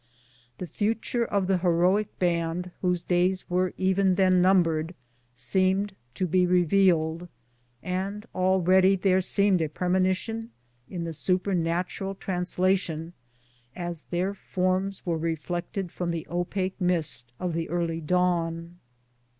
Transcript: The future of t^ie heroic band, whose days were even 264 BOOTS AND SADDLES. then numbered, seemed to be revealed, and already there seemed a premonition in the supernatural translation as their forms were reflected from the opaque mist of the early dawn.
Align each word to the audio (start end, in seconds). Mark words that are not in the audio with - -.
The 0.57 0.65
future 0.65 1.23
of 1.23 1.45
t^ie 1.45 1.61
heroic 1.61 2.17
band, 2.17 2.71
whose 2.81 3.03
days 3.03 3.47
were 3.51 3.71
even 3.77 4.15
264 4.15 4.33
BOOTS 4.83 4.93
AND 4.97 4.97
SADDLES. 4.97 5.53
then 5.53 5.61
numbered, 5.75 5.89
seemed 5.93 5.95
to 6.15 6.25
be 6.27 6.47
revealed, 6.47 7.27
and 7.83 8.25
already 8.33 8.95
there 8.95 9.21
seemed 9.21 9.61
a 9.61 9.69
premonition 9.69 10.49
in 10.89 11.03
the 11.03 11.13
supernatural 11.13 12.15
translation 12.15 13.13
as 13.75 14.01
their 14.09 14.33
forms 14.33 15.05
were 15.05 15.19
reflected 15.19 15.91
from 15.91 16.09
the 16.09 16.25
opaque 16.31 16.81
mist 16.81 17.31
of 17.39 17.53
the 17.53 17.69
early 17.69 18.01
dawn. 18.01 18.79